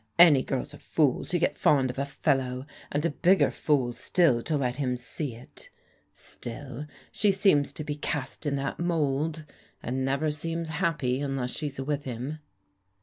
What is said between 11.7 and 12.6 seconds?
with him."